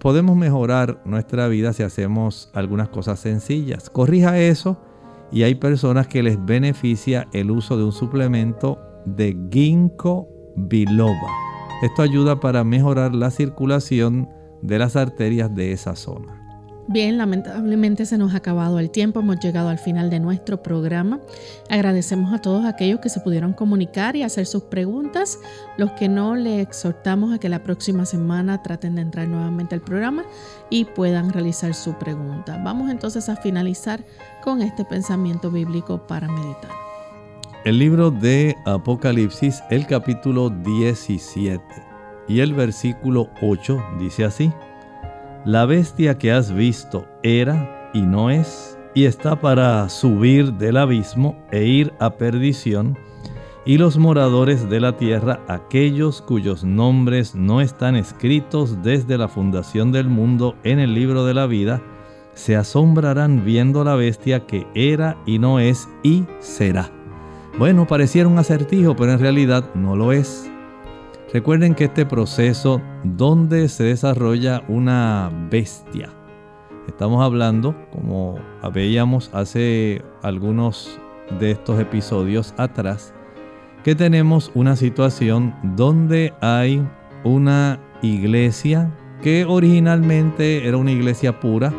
[0.00, 3.90] podemos mejorar nuestra vida si hacemos algunas cosas sencillas.
[3.90, 4.78] Corrija eso
[5.32, 11.30] y hay personas que les beneficia el uso de un suplemento de ginkgo biloba.
[11.82, 14.28] Esto ayuda para mejorar la circulación
[14.62, 16.43] de las arterias de esa zona.
[16.86, 21.18] Bien, lamentablemente se nos ha acabado el tiempo, hemos llegado al final de nuestro programa.
[21.70, 25.38] Agradecemos a todos aquellos que se pudieron comunicar y hacer sus preguntas.
[25.78, 29.80] Los que no, le exhortamos a que la próxima semana traten de entrar nuevamente al
[29.80, 30.24] programa
[30.68, 32.60] y puedan realizar su pregunta.
[32.62, 34.04] Vamos entonces a finalizar
[34.42, 36.70] con este pensamiento bíblico para meditar.
[37.64, 41.62] El libro de Apocalipsis, el capítulo 17
[42.28, 44.52] y el versículo 8 dice así,
[45.44, 51.36] La bestia que has visto era y no es, y está para subir del abismo
[51.52, 52.96] e ir a perdición,
[53.66, 59.92] y los moradores de la tierra, aquellos cuyos nombres no están escritos desde la fundación
[59.92, 61.82] del mundo en el libro de la vida,
[62.32, 66.90] se asombrarán viendo la bestia que era y no es y será.
[67.58, 70.50] Bueno, pareciera un acertijo, pero en realidad no lo es.
[71.34, 76.08] Recuerden que este proceso donde se desarrolla una bestia,
[76.88, 78.38] estamos hablando, como
[78.72, 80.98] veíamos hace algunos
[81.38, 83.14] de estos episodios atrás,
[83.82, 86.82] que tenemos una situación donde hay
[87.24, 88.90] una iglesia
[89.22, 91.72] que originalmente era una iglesia pura,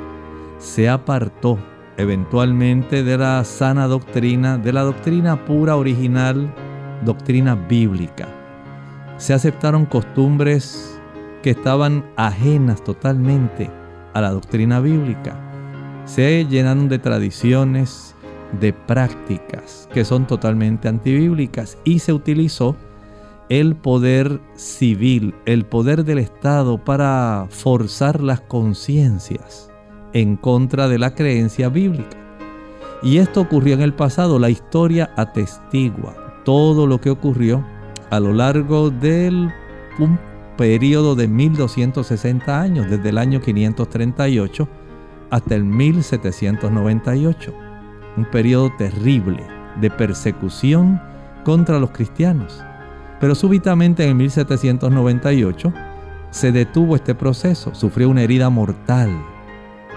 [0.60, 1.58] se apartó
[1.98, 6.54] eventualmente de la sana doctrina, de la doctrina pura original,
[7.04, 8.28] doctrina bíblica.
[9.18, 10.95] Se aceptaron costumbres
[11.46, 13.70] que estaban ajenas totalmente
[14.16, 15.40] a la doctrina bíblica.
[16.06, 18.16] Se llenaron de tradiciones,
[18.60, 22.76] de prácticas que son totalmente antibíblicas y se utilizó
[23.50, 29.70] el poder civil, el poder del Estado para forzar las conciencias
[30.14, 32.18] en contra de la creencia bíblica.
[33.04, 37.64] Y esto ocurrió en el pasado, la historia atestigua todo lo que ocurrió
[38.10, 39.54] a lo largo del
[40.00, 40.18] un
[40.58, 44.68] periodo de 1260 años, desde el año 538
[45.30, 47.54] hasta el 1798.
[48.18, 49.44] Un periodo terrible
[49.82, 51.02] de persecución
[51.44, 52.64] contra los cristianos.
[53.20, 55.74] Pero súbitamente en 1798
[56.32, 59.10] se detuvo este proceso, sufrió una herida mortal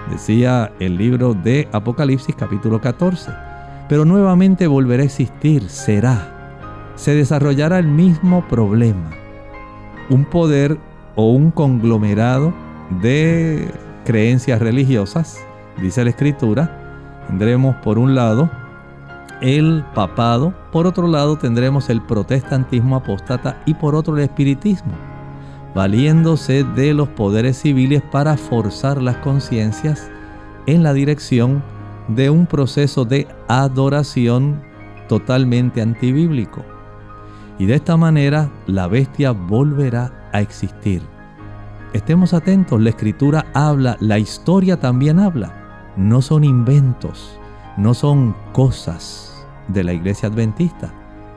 [0.09, 3.31] decía el libro de Apocalipsis capítulo 14.
[3.89, 6.93] Pero nuevamente volverá a existir, será.
[6.97, 9.11] Se desarrollará el mismo problema.
[10.11, 10.79] Un poder
[11.17, 12.53] o un conglomerado
[13.03, 13.71] de
[14.05, 15.45] creencias religiosas,
[15.81, 17.25] dice la escritura.
[17.27, 18.51] Tendremos por un lado
[19.41, 24.93] el papado, por otro lado tendremos el protestantismo apóstata y por otro el espiritismo
[25.75, 30.11] valiéndose de los poderes civiles para forzar las conciencias
[30.67, 31.63] en la dirección
[32.09, 34.61] de un proceso de adoración
[35.09, 36.65] totalmente antibíblico.
[37.59, 41.03] Y de esta manera la bestia volverá a existir.
[41.93, 45.95] Estemos atentos, la escritura habla, la historia también habla.
[45.97, 47.39] No son inventos,
[47.77, 50.93] no son cosas de la iglesia adventista.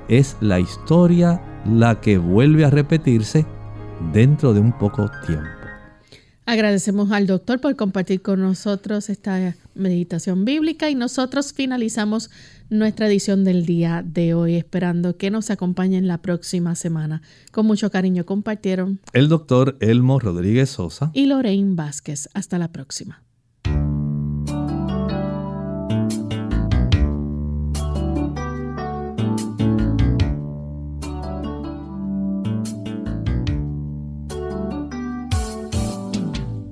[0.08, 3.46] Es la historia la que vuelve a repetirse
[4.12, 5.61] dentro de un poco tiempo.
[6.46, 12.30] Agradecemos al doctor por compartir con nosotros esta meditación bíblica y nosotros finalizamos
[12.70, 17.22] nuestra edición del día de hoy esperando que nos acompañen la próxima semana.
[17.52, 22.30] Con mucho cariño compartieron el doctor Elmo Rodríguez Sosa y Lorraine Vázquez.
[22.34, 23.22] Hasta la próxima.